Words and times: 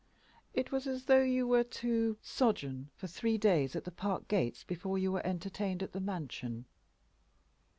It 0.55 0.71
was 0.71 0.87
as 0.87 1.03
though 1.03 1.21
you 1.21 1.47
were 1.47 1.63
to 1.63 2.17
sojourn 2.23 2.89
for 2.95 3.05
three 3.05 3.37
days 3.37 3.75
at 3.75 3.83
the 3.83 3.91
park 3.91 4.27
gates 4.27 4.63
before 4.63 4.97
you 4.97 5.11
were 5.11 5.23
entertained 5.23 5.83
at 5.83 5.91
the 5.91 6.01
mansion. 6.01 6.65